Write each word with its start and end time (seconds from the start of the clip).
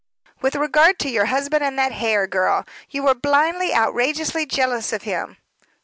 "With 0.41 0.55
regard 0.55 0.97
to 1.01 1.09
your 1.11 1.25
husband 1.25 1.63
and 1.63 1.77
that 1.77 1.91
Hare 1.91 2.25
girl. 2.25 2.65
You 2.89 3.03
were 3.03 3.13
blindly, 3.13 3.71
outrageously 3.71 4.47
jealous 4.47 4.91
of 4.91 5.03
him." 5.03 5.37